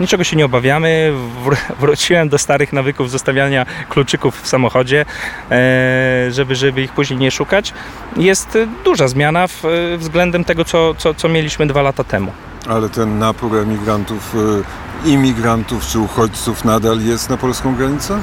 niczego 0.00 0.24
się 0.24 0.36
nie 0.36 0.44
obawiamy. 0.44 1.12
Wróciłem 1.80 2.28
do 2.28 2.38
starych 2.38 2.72
nawyków 2.72 3.10
zostawiania 3.10 3.66
kluczyków 3.88 4.42
w 4.42 4.48
samochodzie, 4.48 5.04
e, 5.50 6.26
żeby, 6.30 6.54
żeby 6.54 6.82
ich 6.82 6.92
później 6.92 7.18
nie 7.18 7.30
szukać. 7.30 7.72
Jest 8.16 8.58
duża 8.84 9.08
zmiana 9.08 9.46
w, 9.46 9.62
względem 9.98 10.44
tego, 10.44 10.64
co, 10.64 10.94
co, 10.94 11.14
co 11.14 11.28
mieliśmy 11.28 11.66
dwa 11.66 11.82
lata 11.82 12.04
temu. 12.04 12.32
Ale 12.68 12.88
ten 12.88 13.18
napór 13.18 13.56
emigrantów 13.56 14.34
e, 15.04 15.08
imigrantów 15.08 15.86
czy 15.86 15.98
uchodźców 15.98 16.64
nadal 16.64 17.00
jest 17.00 17.30
na 17.30 17.36
polską 17.36 17.74
granicę? 17.74 18.18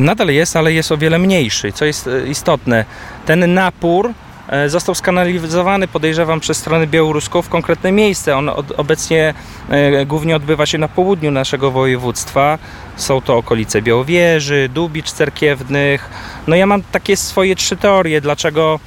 Nadal 0.00 0.28
jest, 0.28 0.56
ale 0.56 0.72
jest 0.72 0.92
o 0.92 0.96
wiele 0.96 1.18
mniejszy, 1.18 1.72
co 1.72 1.84
jest 1.84 2.10
istotne. 2.26 2.84
Ten 3.26 3.54
napór 3.54 4.10
E, 4.10 4.23
został 4.66 4.94
skanalizowany, 4.94 5.88
podejrzewam, 5.88 6.40
przez 6.40 6.58
stronę 6.58 6.86
białoruską 6.86 7.42
w 7.42 7.48
konkretne 7.48 7.92
miejsce. 7.92 8.36
On 8.36 8.50
obecnie 8.76 9.34
e, 9.68 10.06
głównie 10.06 10.36
odbywa 10.36 10.66
się 10.66 10.78
na 10.78 10.88
południu 10.88 11.30
naszego 11.30 11.70
województwa. 11.70 12.58
Są 12.96 13.20
to 13.20 13.36
okolice 13.36 13.82
Białowieży, 13.82 14.70
Dubicz 14.74 15.12
Cerkiewnych. 15.12 16.10
No 16.46 16.56
ja 16.56 16.66
mam 16.66 16.82
takie 16.82 17.16
swoje 17.16 17.56
trzy 17.56 17.76
teorie, 17.76 18.20
dlaczego 18.20 18.80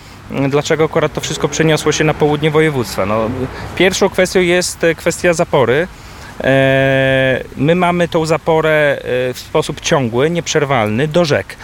dlaczego 0.49 0.83
akurat 0.83 1.13
to 1.13 1.21
wszystko 1.21 1.47
przeniosło 1.47 1.91
się 1.91 2.03
na 2.03 2.13
południe 2.13 2.51
województwa. 2.51 3.05
No, 3.05 3.29
pierwszą 3.75 4.09
kwestią 4.09 4.39
jest 4.39 4.83
e, 4.83 4.95
kwestia 4.95 5.33
zapory. 5.33 5.87
My 7.57 7.75
mamy 7.75 8.07
tą 8.07 8.25
zaporę 8.25 8.97
w 9.33 9.39
sposób 9.39 9.81
ciągły, 9.81 10.29
nieprzerwalny 10.29 11.07
do 11.07 11.25
rzek. 11.25 11.55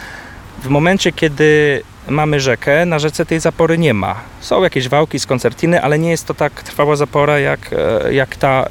W 0.63 0.67
momencie, 0.67 1.12
kiedy 1.12 1.81
mamy 2.07 2.39
rzekę, 2.39 2.86
na 2.86 3.00
rzece 3.00 3.25
tej 3.25 3.39
zapory 3.39 3.77
nie 3.77 3.93
ma. 3.93 4.15
Są 4.39 4.63
jakieś 4.63 4.89
wałki 4.89 5.19
z 5.19 5.25
koncertiny, 5.25 5.81
ale 5.81 6.00
nie 6.00 6.10
jest 6.10 6.27
to 6.27 6.33
tak 6.33 6.63
trwała 6.63 6.95
zapora 6.95 7.39
jak, 7.39 7.60
e, 7.74 8.13
jak 8.13 8.36
ta 8.36 8.50
e, 8.50 8.65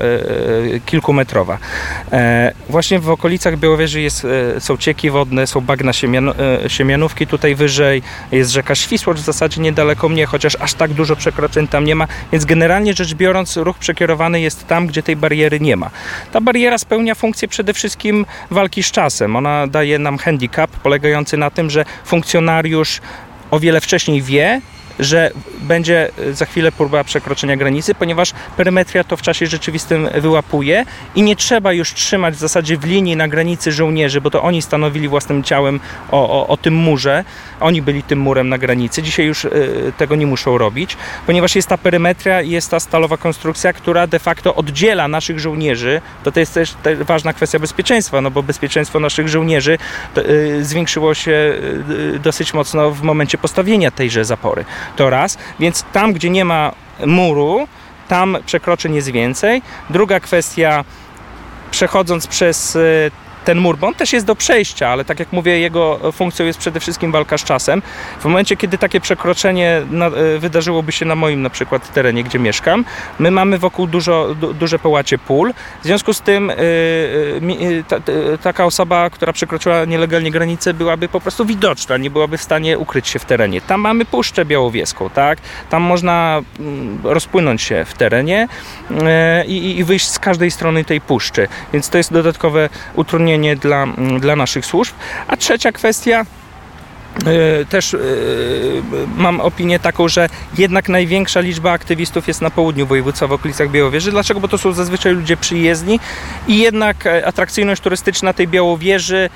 e, 0.74 0.80
kilkumetrowa. 0.86 1.58
Właśnie 2.68 2.98
w 2.98 3.10
okolicach 3.10 3.58
Białowieży 3.58 4.00
jest, 4.00 4.26
są 4.58 4.76
cieki 4.76 5.10
wodne, 5.10 5.46
są 5.46 5.60
bagna 5.60 5.92
siemian, 5.92 6.32
siemianówki 6.68 7.26
tutaj 7.26 7.54
wyżej, 7.54 8.02
jest 8.32 8.50
rzeka 8.50 8.74
Świsłocz 8.74 9.18
w 9.18 9.24
zasadzie 9.24 9.60
niedaleko 9.60 10.08
mnie, 10.08 10.26
chociaż 10.26 10.56
aż 10.60 10.74
tak 10.74 10.92
dużo 10.92 11.16
przekroczeń 11.16 11.68
tam 11.68 11.84
nie 11.84 11.94
ma, 11.94 12.08
więc 12.32 12.44
generalnie 12.44 12.94
rzecz 12.94 13.14
biorąc 13.14 13.56
ruch 13.56 13.78
przekierowany 13.78 14.40
jest 14.40 14.66
tam, 14.66 14.86
gdzie 14.86 15.02
tej 15.02 15.16
bariery 15.16 15.60
nie 15.60 15.76
ma. 15.76 15.90
Ta 16.32 16.40
bariera 16.40 16.78
spełnia 16.78 17.14
funkcję 17.14 17.48
przede 17.48 17.74
wszystkim 17.74 18.26
walki 18.50 18.82
z 18.82 18.90
czasem. 18.90 19.36
Ona 19.36 19.66
daje 19.66 19.98
nam 19.98 20.18
handicap 20.18 20.70
polegający 20.70 21.36
na 21.36 21.50
tym, 21.50 21.70
że 21.70 21.84
funkcjonariusz 22.04 23.00
o 23.52 23.60
wiele 23.60 23.80
wcześniej 23.80 24.22
wie, 24.22 24.60
że 24.98 25.30
będzie 25.60 26.10
za 26.32 26.44
chwilę 26.44 26.72
próba 26.72 27.04
przekroczenia 27.04 27.56
granicy, 27.56 27.94
ponieważ 27.94 28.32
perymetria 28.56 29.04
to 29.04 29.16
w 29.16 29.22
czasie 29.22 29.46
rzeczywistym 29.46 30.08
wyłapuje 30.20 30.84
i 31.14 31.22
nie 31.22 31.36
trzeba 31.36 31.72
już 31.72 31.94
trzymać 31.94 32.34
w 32.34 32.38
zasadzie 32.38 32.76
w 32.76 32.84
linii 32.84 33.16
na 33.16 33.28
granicy 33.28 33.72
żołnierzy, 33.72 34.20
bo 34.20 34.30
to 34.30 34.42
oni 34.42 34.62
stanowili 34.62 35.08
własnym 35.08 35.42
ciałem 35.42 35.80
o, 36.10 36.40
o, 36.40 36.48
o 36.48 36.56
tym 36.56 36.74
murze, 36.74 37.24
oni 37.60 37.82
byli 37.82 38.02
tym 38.02 38.18
murem 38.18 38.48
na 38.48 38.58
granicy. 38.58 39.02
Dzisiaj 39.02 39.26
już 39.26 39.44
y, 39.44 39.92
tego 39.96 40.16
nie 40.16 40.26
muszą 40.26 40.58
robić, 40.58 40.96
ponieważ 41.26 41.56
jest 41.56 41.68
ta 41.68 41.78
perymetria 41.78 42.42
i 42.42 42.50
jest 42.50 42.70
ta 42.70 42.80
stalowa 42.80 43.16
konstrukcja, 43.16 43.72
która 43.72 44.06
de 44.06 44.18
facto 44.18 44.54
oddziela 44.54 45.08
naszych 45.08 45.38
żołnierzy. 45.40 46.00
To, 46.24 46.32
to 46.32 46.40
jest 46.40 46.54
też 46.54 46.74
ważna 47.00 47.32
kwestia 47.32 47.58
bezpieczeństwa, 47.58 48.20
no 48.20 48.30
bo 48.30 48.42
bezpieczeństwo 48.42 49.00
naszych 49.00 49.28
żołnierzy 49.28 49.78
to, 50.14 50.20
y, 50.20 50.64
zwiększyło 50.64 51.14
się 51.14 51.54
y, 52.14 52.18
dosyć 52.18 52.54
mocno 52.54 52.90
w 52.90 53.02
momencie 53.02 53.38
postawienia 53.38 53.90
tejże 53.90 54.24
zapory. 54.24 54.64
To 54.96 55.10
raz, 55.10 55.38
więc 55.60 55.84
tam, 55.92 56.12
gdzie 56.12 56.30
nie 56.30 56.44
ma 56.44 56.72
muru, 57.06 57.68
tam 58.08 58.36
przekroczeń 58.46 58.94
jest 58.94 59.08
więcej. 59.08 59.62
Druga 59.90 60.20
kwestia, 60.20 60.84
przechodząc 61.70 62.26
przez 62.26 62.78
ten 63.44 63.58
mur, 63.58 63.78
bo 63.78 63.86
on 63.86 63.94
też 63.94 64.12
jest 64.12 64.26
do 64.26 64.36
przejścia, 64.36 64.88
ale 64.88 65.04
tak 65.04 65.18
jak 65.18 65.32
mówię, 65.32 65.58
jego 65.58 66.12
funkcją 66.12 66.46
jest 66.46 66.58
przede 66.58 66.80
wszystkim 66.80 67.12
walka 67.12 67.38
z 67.38 67.44
czasem. 67.44 67.82
W 68.20 68.24
momencie, 68.24 68.56
kiedy 68.56 68.78
takie 68.78 69.00
przekroczenie 69.00 69.82
na, 69.90 70.06
e, 70.06 70.38
wydarzyłoby 70.38 70.92
się 70.92 71.04
na 71.04 71.14
moim 71.14 71.42
na 71.42 71.50
przykład 71.50 71.92
terenie, 71.92 72.24
gdzie 72.24 72.38
mieszkam, 72.38 72.84
my 73.18 73.30
mamy 73.30 73.58
wokół 73.58 73.86
dużo, 73.86 74.34
du, 74.34 74.54
duże 74.54 74.78
połacie 74.78 75.18
pól. 75.18 75.52
W 75.82 75.84
związku 75.84 76.14
z 76.14 76.20
tym 76.20 76.52
yy, 77.42 77.84
ta, 77.88 77.96
taka 78.42 78.64
osoba, 78.64 79.10
która 79.10 79.32
przekroczyła 79.32 79.84
nielegalnie 79.84 80.30
granicę, 80.30 80.74
byłaby 80.74 81.08
po 81.08 81.20
prostu 81.20 81.44
widoczna, 81.44 81.96
nie 81.96 82.10
byłaby 82.10 82.38
w 82.38 82.42
stanie 82.42 82.78
ukryć 82.78 83.08
się 83.08 83.18
w 83.18 83.24
terenie. 83.24 83.60
Tam 83.60 83.80
mamy 83.80 84.04
Puszczę 84.04 84.44
Białowieską, 84.44 85.10
tak? 85.10 85.38
Tam 85.70 85.82
można 85.82 86.42
mm, 86.60 86.98
rozpłynąć 87.04 87.62
się 87.62 87.84
w 87.84 87.94
terenie 87.94 88.48
i, 89.46 89.78
i 89.78 89.84
wyjść 89.84 90.08
z 90.08 90.18
każdej 90.18 90.50
strony 90.50 90.84
tej 90.84 91.00
puszczy. 91.00 91.48
Więc 91.72 91.88
to 91.88 91.98
jest 91.98 92.12
dodatkowe 92.12 92.68
utrudnienie 92.94 93.31
dla, 93.56 93.82
mm, 93.82 94.20
dla 94.20 94.36
naszych 94.36 94.66
służb. 94.66 94.94
A 95.26 95.36
trzecia 95.36 95.72
kwestia 95.72 96.26
też 97.68 97.94
e, 97.94 97.98
mam 99.16 99.40
opinię 99.40 99.78
taką, 99.78 100.08
że 100.08 100.28
jednak 100.58 100.88
największa 100.88 101.40
liczba 101.40 101.72
aktywistów 101.72 102.28
jest 102.28 102.42
na 102.42 102.50
południu 102.50 102.86
województwa, 102.86 103.26
w 103.26 103.32
okolicach 103.32 103.70
Białowieży. 103.70 104.10
Dlaczego? 104.10 104.40
Bo 104.40 104.48
to 104.48 104.58
są 104.58 104.72
zazwyczaj 104.72 105.14
ludzie 105.14 105.36
przyjezdni 105.36 106.00
i 106.48 106.58
jednak 106.58 107.06
e, 107.06 107.26
atrakcyjność 107.26 107.82
turystyczna 107.82 108.32
tej 108.32 108.48
Białowieży 108.48 109.30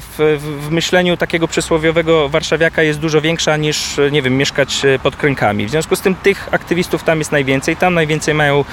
w, 0.00 0.38
w 0.60 0.70
myśleniu 0.70 1.16
takiego 1.16 1.48
przysłowiowego 1.48 2.28
warszawiaka 2.28 2.82
jest 2.82 2.98
dużo 2.98 3.20
większa 3.20 3.56
niż, 3.56 4.00
nie 4.12 4.22
wiem, 4.22 4.36
mieszkać 4.36 4.82
pod 5.02 5.16
krękami. 5.16 5.66
W 5.66 5.70
związku 5.70 5.96
z 5.96 6.00
tym 6.00 6.14
tych 6.14 6.48
aktywistów 6.54 7.02
tam 7.02 7.18
jest 7.18 7.32
najwięcej. 7.32 7.76
Tam 7.76 7.94
najwięcej 7.94 8.34
mają 8.34 8.64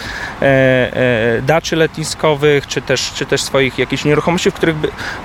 daczy 1.44 1.76
letniskowych, 1.76 2.68
czy 2.68 2.82
też, 2.82 3.14
czy 3.16 3.26
też 3.26 3.44
swoich 3.44 3.80
jakichś 3.80 4.06
nieruchomości, 4.06 4.52
w 4.52 4.54
których 4.54 4.76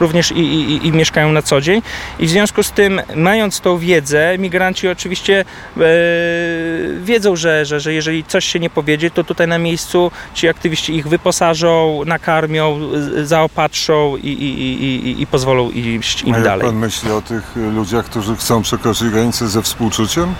również 0.01 0.33
i, 0.33 0.41
i, 0.41 0.87
i 0.87 0.93
mieszkają 0.93 1.33
na 1.33 1.43
co 1.43 1.61
dzień. 1.61 1.83
I 2.19 2.27
w 2.27 2.31
związku 2.31 2.60
związku 2.63 2.73
z 2.73 2.77
tym, 2.77 3.01
mając 3.17 3.61
tą 3.61 3.79
wiedzę, 3.79 4.39
migranci 4.39 4.89
oczywiście 4.89 5.45
e, 5.77 5.83
wiedzą, 7.03 7.37
że, 7.37 7.65
że, 7.65 7.81
że 7.81 7.95
jeżeli 7.95 8.25
coś 8.25 8.45
się 8.45 8.61
nie 8.61 8.71
powiedzie, 8.71 9.11
to 9.11 9.25
tutaj 9.25 9.49
na 9.49 9.59
miejscu 9.59 10.11
ci 10.35 10.49
aktywiści 10.49 10.95
ich 10.95 11.09
wyposażą, 11.09 12.03
nakarmią, 12.07 12.81
zaopatrzą 13.25 14.17
i, 14.17 14.29
i, 14.29 14.85
i, 14.85 15.23
i 15.23 15.27
pozwolą 15.27 15.71
iść 15.71 16.23
im 16.23 16.35
A 16.35 16.37
jak 16.37 16.45
dalej. 16.45 16.67
pan 16.67 16.77
myśli 16.77 17.11
o 17.11 17.23
tych 17.23 17.57
ludziach, 17.57 18.05
którzy 18.05 18.37
chcą 18.37 18.63
przekroczyć 18.63 19.09
granicę 19.09 19.49
ze 19.49 19.63
współczuciem? 19.63 20.35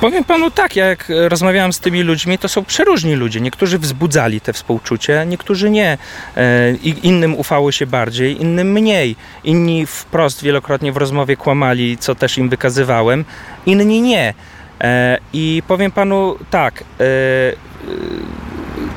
Powiem 0.00 0.24
panu 0.24 0.50
tak, 0.50 0.76
jak 0.76 1.12
rozmawiałem 1.28 1.72
z 1.72 1.80
tymi 1.80 2.02
ludźmi, 2.02 2.38
to 2.38 2.48
są 2.48 2.64
przeróżni 2.64 3.14
ludzie. 3.14 3.40
Niektórzy 3.40 3.78
wzbudzali 3.78 4.40
te 4.40 4.52
współczucie, 4.52 5.24
niektórzy 5.26 5.70
nie. 5.70 5.98
E, 6.36 6.72
innym 7.02 7.34
ufało 7.34 7.72
się 7.72 7.86
bardziej, 7.86 8.42
innym 8.42 8.72
mniej. 8.72 9.16
Inni 9.44 9.86
wprost 9.86 10.42
wielokrotnie 10.42 10.92
w 10.92 10.96
rozmowie 10.96 11.36
kłamali, 11.36 11.98
co 11.98 12.14
też 12.14 12.38
im 12.38 12.48
wykazywałem, 12.48 13.24
inni 13.66 14.02
nie. 14.02 14.34
E, 14.80 15.18
I 15.32 15.62
powiem 15.68 15.90
panu 15.90 16.36
tak, 16.50 16.84
e, 17.00 17.04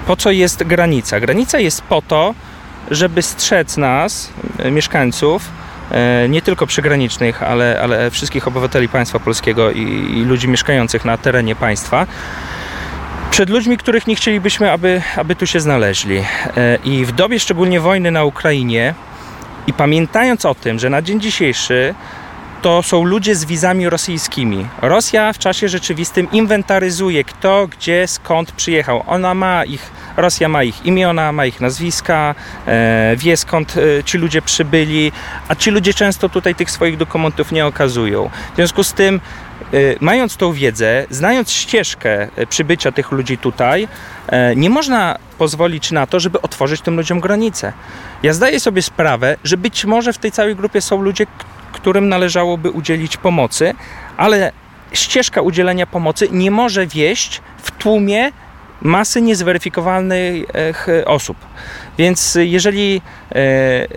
po 0.07 0.15
co 0.15 0.31
jest 0.31 0.63
granica? 0.63 1.19
Granica 1.19 1.59
jest 1.59 1.81
po 1.81 2.01
to, 2.01 2.33
żeby 2.91 3.21
strzec 3.21 3.77
nas, 3.77 4.29
mieszkańców, 4.71 5.60
nie 6.29 6.41
tylko 6.41 6.67
przygranicznych, 6.67 7.43
ale, 7.43 7.79
ale 7.83 8.11
wszystkich 8.11 8.47
obywateli 8.47 8.89
państwa 8.89 9.19
polskiego 9.19 9.71
i, 9.71 9.81
i 10.17 10.23
ludzi 10.23 10.47
mieszkających 10.47 11.05
na 11.05 11.17
terenie 11.17 11.55
państwa 11.55 12.07
przed 13.31 13.49
ludźmi, 13.49 13.77
których 13.77 14.07
nie 14.07 14.15
chcielibyśmy, 14.15 14.71
aby, 14.71 15.01
aby 15.15 15.35
tu 15.35 15.47
się 15.47 15.59
znaleźli. 15.59 16.23
E, 16.57 16.77
I 16.83 17.05
w 17.05 17.11
dobie 17.11 17.39
szczególnie 17.39 17.79
wojny 17.79 18.11
na 18.11 18.23
Ukrainie 18.23 18.93
i 19.67 19.73
pamiętając 19.73 20.45
o 20.45 20.55
tym, 20.55 20.79
że 20.79 20.89
na 20.89 21.01
dzień 21.01 21.21
dzisiejszy 21.21 21.95
to 22.61 22.83
są 22.83 23.03
ludzie 23.03 23.35
z 23.35 23.45
wizami 23.45 23.89
rosyjskimi. 23.89 24.67
Rosja 24.81 25.33
w 25.33 25.37
czasie 25.37 25.69
rzeczywistym 25.69 26.31
inwentaryzuje 26.31 27.23
kto, 27.23 27.67
gdzie, 27.67 28.07
skąd 28.07 28.51
przyjechał. 28.51 29.03
Ona 29.07 29.33
ma 29.33 29.65
ich, 29.65 29.91
Rosja 30.17 30.49
ma 30.49 30.63
ich 30.63 30.85
imiona, 30.85 31.31
ma 31.31 31.45
ich 31.45 31.61
nazwiska, 31.61 32.35
e, 32.67 33.15
wie 33.17 33.37
skąd 33.37 33.75
e, 33.77 34.03
ci 34.03 34.17
ludzie 34.17 34.41
przybyli, 34.41 35.11
a 35.47 35.55
ci 35.55 35.71
ludzie 35.71 35.93
często 35.93 36.29
tutaj 36.29 36.55
tych 36.55 36.71
swoich 36.71 36.97
dokumentów 36.97 37.51
nie 37.51 37.65
okazują. 37.65 38.29
W 38.53 38.55
związku 38.55 38.83
z 38.83 38.93
tym 38.93 39.15
e, 39.73 39.77
mając 39.99 40.37
tą 40.37 40.53
wiedzę, 40.53 41.05
znając 41.09 41.51
ścieżkę 41.51 42.27
e, 42.35 42.47
przybycia 42.47 42.91
tych 42.91 43.11
ludzi 43.11 43.37
tutaj, 43.37 43.87
e, 44.27 44.55
nie 44.55 44.69
można 44.69 45.17
pozwolić 45.37 45.91
na 45.91 46.07
to, 46.07 46.19
żeby 46.19 46.41
otworzyć 46.41 46.81
tym 46.81 46.95
ludziom 46.95 47.19
granice. 47.19 47.73
Ja 48.23 48.33
zdaję 48.33 48.59
sobie 48.59 48.81
sprawę, 48.81 49.37
że 49.43 49.57
być 49.57 49.85
może 49.85 50.13
w 50.13 50.17
tej 50.17 50.31
całej 50.31 50.55
grupie 50.55 50.81
są 50.81 51.01
ludzie, 51.01 51.25
którym 51.71 52.09
należałoby 52.09 52.71
udzielić 52.71 53.17
pomocy, 53.17 53.73
ale 54.17 54.51
ścieżka 54.93 55.41
udzielenia 55.41 55.87
pomocy 55.87 56.27
nie 56.31 56.51
może 56.51 56.87
wieść 56.87 57.41
w 57.57 57.71
tłumie 57.71 58.31
masy 58.81 59.21
niezweryfikowanych 59.21 60.45
osób. 61.05 61.37
Więc 61.97 62.37
jeżeli 62.41 63.01
e, 63.31 63.35
e, 63.35 63.87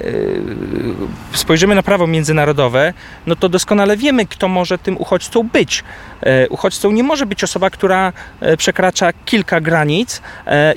spojrzymy 1.32 1.74
na 1.74 1.82
prawo 1.82 2.06
międzynarodowe, 2.06 2.92
no 3.26 3.36
to 3.36 3.48
doskonale 3.48 3.96
wiemy, 3.96 4.26
kto 4.26 4.48
może 4.48 4.78
tym 4.78 4.96
uchodźcą 4.96 5.42
być. 5.42 5.84
E, 6.22 6.48
uchodźcą 6.48 6.90
nie 6.90 7.02
może 7.02 7.26
być 7.26 7.44
osoba, 7.44 7.70
która 7.70 8.12
przekracza 8.58 9.12
kilka 9.24 9.60
granic 9.60 10.22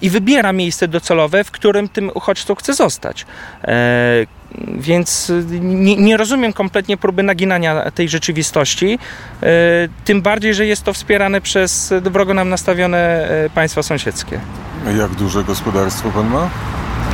i 0.01 0.10
wybiera 0.10 0.54
miejsce 0.54 0.88
docelowe, 0.88 1.44
w 1.44 1.51
którym 1.51 1.89
tym 1.89 2.12
uchodźcą 2.13 2.56
chce 2.56 2.74
zostać. 2.74 3.25
Więc 4.68 5.32
nie, 5.62 5.96
nie, 5.96 6.18
rozumiem 6.18 6.54
kompletnie 6.54 6.98
próby 6.98 7.24
naginania 7.24 7.92
tej 7.92 8.10
rzeczywistości, 8.10 9.00
tym 10.06 10.22
bardziej, 10.22 10.54
że 10.54 10.66
jest 10.66 10.84
to 10.84 10.94
wspierane 10.94 11.42
przez 11.42 11.94
wrogo 12.01 12.34
nam 12.34 12.50
nastawione 12.50 13.30
państwa 13.56 13.84
sąsiedzkie. 13.84 14.39
Jak 14.98 15.12
duże 15.12 15.44
gospodarstwo 15.44 16.10
pan 16.10 16.27
ma? 16.27 16.50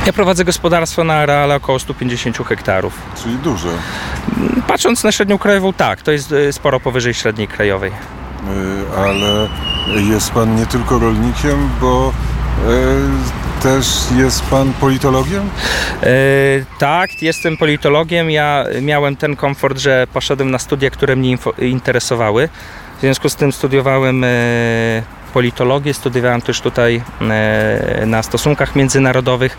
Ja 0.06 0.12
prowadzę 0.12 0.44
gospodarstwo 0.44 1.04
na 1.04 1.14
areale 1.14 1.54
około 1.54 1.78
150 1.78 2.38
hektarów. 2.48 2.98
Czyli 3.22 3.36
duże. 3.36 3.68
Patrząc 4.66 5.04
na 5.04 5.12
średnią 5.12 5.38
krajową, 5.38 5.72
tak, 5.72 6.02
to 6.02 6.12
jest 6.12 6.34
sporo 6.50 6.80
powyżej 6.80 7.14
średniej 7.14 7.48
krajowej. 7.48 7.92
Ale 8.96 9.48
jest 10.10 10.30
pan 10.30 10.56
nie 10.56 10.66
tylko 10.66 10.98
rolnikiem, 10.98 11.70
bo 11.80 12.12
też 13.64 13.86
jest 14.16 14.42
pan 14.42 14.72
politologiem? 14.72 15.50
E, 16.02 16.06
tak, 16.78 17.22
jestem 17.22 17.56
politologiem. 17.56 18.30
Ja 18.30 18.64
miałem 18.82 19.16
ten 19.16 19.36
komfort, 19.36 19.78
że 19.78 20.06
poszedłem 20.12 20.50
na 20.50 20.58
studia, 20.58 20.90
które 20.90 21.16
mnie 21.16 21.36
interesowały. 21.58 22.48
W 22.96 23.00
związku 23.00 23.28
z 23.28 23.36
tym 23.36 23.52
studiowałem 23.52 24.24
e, 24.24 24.28
politologię, 25.32 25.94
studiowałem 25.94 26.40
też 26.40 26.60
tutaj 26.60 27.02
e, 27.20 28.06
na 28.06 28.22
stosunkach 28.22 28.76
międzynarodowych 28.76 29.58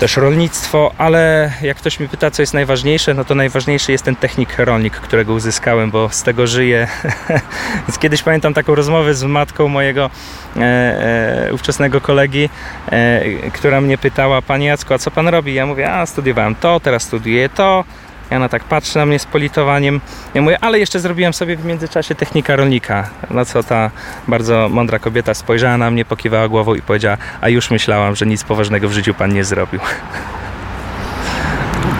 też 0.00 0.16
rolnictwo, 0.16 0.92
ale 0.98 1.52
jak 1.62 1.76
ktoś 1.76 2.00
mi 2.00 2.08
pyta, 2.08 2.30
co 2.30 2.42
jest 2.42 2.54
najważniejsze, 2.54 3.14
no 3.14 3.24
to 3.24 3.34
najważniejszy 3.34 3.92
jest 3.92 4.04
ten 4.04 4.16
technik 4.16 4.58
rolnik, 4.58 4.94
którego 4.94 5.32
uzyskałem, 5.32 5.90
bo 5.90 6.08
z 6.08 6.22
tego 6.22 6.46
żyję. 6.46 6.88
Więc 7.88 7.98
kiedyś 7.98 8.22
pamiętam 8.22 8.54
taką 8.54 8.74
rozmowę 8.74 9.14
z 9.14 9.24
matką 9.24 9.68
mojego 9.68 10.10
e, 10.56 10.60
e, 10.60 11.54
ówczesnego 11.54 12.00
kolegi, 12.00 12.48
e, 12.92 13.50
która 13.52 13.80
mnie 13.80 13.98
pytała, 13.98 14.42
Panie 14.42 14.66
Jacku, 14.66 14.94
a 14.94 14.98
co 14.98 15.10
Pan 15.10 15.28
robi? 15.28 15.54
Ja 15.54 15.66
mówię, 15.66 15.92
a 15.92 16.06
studiowałem 16.06 16.54
to, 16.54 16.80
teraz 16.80 17.02
studiuję 17.02 17.48
to, 17.48 17.84
i 18.30 18.34
ona 18.34 18.48
tak 18.48 18.64
patrzy 18.64 18.98
na 18.98 19.06
mnie 19.06 19.18
z 19.18 19.26
politowaniem. 19.26 20.00
Ja 20.34 20.42
mówię, 20.42 20.58
ale 20.60 20.78
jeszcze 20.78 21.00
zrobiłem 21.00 21.32
sobie 21.32 21.56
w 21.56 21.64
międzyczasie 21.64 22.14
technika 22.14 22.56
rolnika. 22.56 23.10
Na 23.30 23.44
co 23.44 23.62
ta 23.62 23.90
bardzo 24.28 24.68
mądra 24.68 24.98
kobieta 24.98 25.34
spojrzała 25.34 25.76
na 25.76 25.90
mnie, 25.90 26.04
pokiwała 26.04 26.48
głową 26.48 26.74
i 26.74 26.82
powiedziała, 26.82 27.16
a 27.40 27.48
już 27.48 27.70
myślałam, 27.70 28.16
że 28.16 28.26
nic 28.26 28.44
poważnego 28.44 28.88
w 28.88 28.92
życiu 28.92 29.14
pan 29.14 29.32
nie 29.32 29.44
zrobił. 29.44 29.80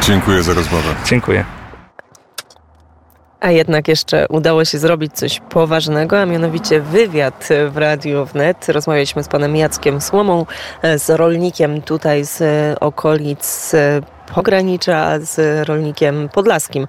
Dziękuję 0.07 0.43
za 0.43 0.55
rozmowę. 0.55 0.95
Dziękuję. 1.05 1.45
A 3.41 3.51
jednak 3.51 3.89
jeszcze 3.89 4.27
udało 4.29 4.65
się 4.65 4.79
zrobić 4.79 5.13
coś 5.13 5.41
poważnego, 5.51 6.21
a 6.21 6.27
mianowicie 6.27 6.81
wywiad 6.81 7.49
w 7.71 7.77
Radiu 7.77 8.25
Wnet. 8.25 8.69
Rozmawialiśmy 8.69 9.23
z 9.23 9.29
panem 9.29 9.57
Jackiem 9.57 10.01
Słomą, 10.01 10.47
z 10.97 11.11
rolnikiem 11.11 11.83
tutaj 11.83 12.25
z 12.25 12.43
okolic 12.81 13.73
pogranicza 14.35 15.19
z 15.21 15.69
rolnikiem 15.69 16.29
podlaskim. 16.29 16.87